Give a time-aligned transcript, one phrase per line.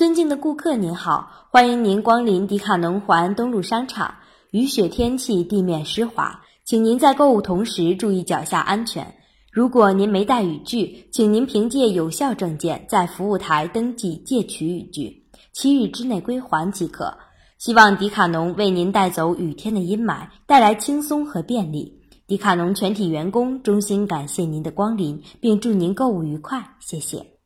[0.00, 4.14] 尊敬的顾客您好欢迎您光临迪卡侬淮安东路商场
[4.50, 9.14] 雨雪天气地面湿滑请您在购物同时注意脚下安全。
[9.52, 17.14] 如果您没带雨具请您凭借有效证件在服务台登记借取雨具七日之内归还即可。
[17.58, 22.00] 希望迪卡侬为您带走雨天的阴霾带来轻松和便利。
[22.26, 27.39] 迪卡侬全体员工衷心感谢您的光临并祝您购物愉快谢谢。